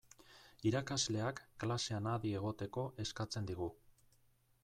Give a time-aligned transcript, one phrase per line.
[0.69, 3.71] Irakasleak klasean adi egoteko eskatzen digu.